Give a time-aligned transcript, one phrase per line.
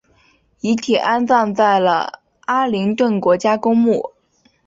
[0.61, 4.13] 遗体安葬在了阿灵顿国家公墓